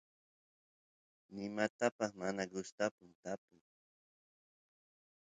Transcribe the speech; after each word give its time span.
nimatapas 1.33 2.11
mana 2.21 2.41
gustapun 2.53 3.09
tapuy 3.23 3.61